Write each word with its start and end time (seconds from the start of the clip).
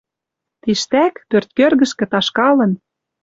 Тиштӓк, 0.61 1.13
пӧрт 1.29 1.49
кӧргӹшкӹ 1.57 2.05
ташкалын 2.11 2.71